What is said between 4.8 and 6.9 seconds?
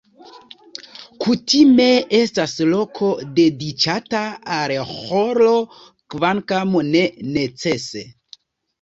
ĥoro, kvankam